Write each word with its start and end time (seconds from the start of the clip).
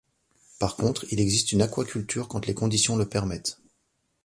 Par 0.57 0.77
contre 0.77 1.05
il 1.11 1.19
existe 1.19 1.51
une 1.51 1.61
aquaculture 1.61 2.27
quand 2.27 2.47
les 2.47 2.55
conditions 2.55 2.95
le 2.95 3.07
permettent. 3.07 3.59